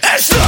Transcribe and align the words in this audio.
It's 0.00 0.28
the 0.28 0.47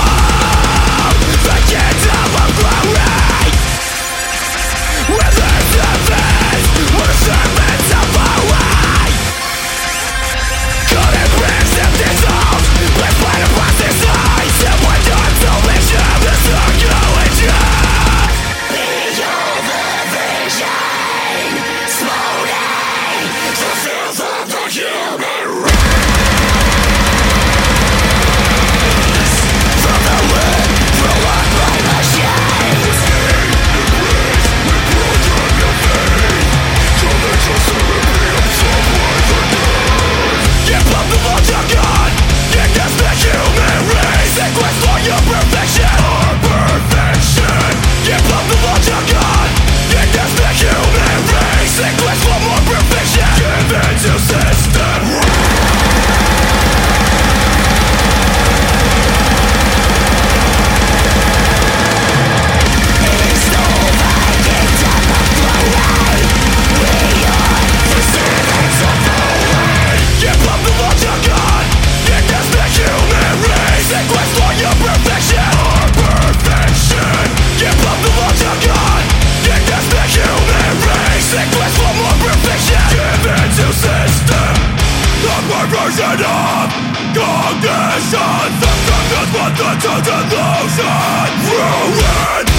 conditions 87.60 88.56
That 88.60 88.78
come 89.12 89.30
with 89.36 89.54
the 89.60 89.96
delusion 90.08 91.30
Ruin 91.50 92.49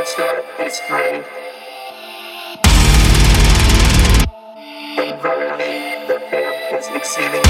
It's 0.00 0.14
great. 0.88 1.24
The 6.08 6.18
pain 6.30 6.78
is 6.78 6.88
exceeding. 6.88 7.44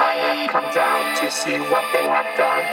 I 0.00 0.12
have 0.16 0.50
come 0.50 0.68
down 0.74 1.14
to 1.20 1.30
see 1.30 1.58
what 1.68 1.84
they 1.92 2.04
have 2.08 2.36
done. 2.38 2.64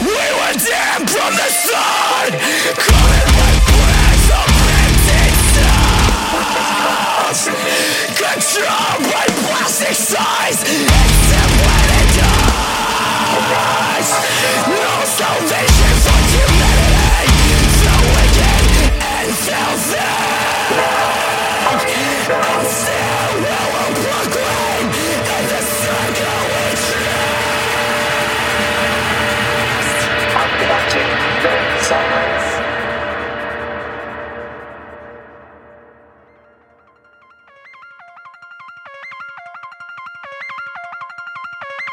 We 0.00 0.24
were 0.38 0.56
damned 0.64 1.10
from 1.10 1.32
the 1.36 1.48
start! 1.60 2.93